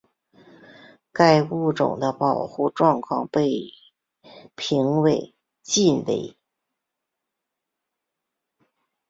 [1.13, 3.71] 该物种的保护状况被
[4.55, 6.35] 评为近危。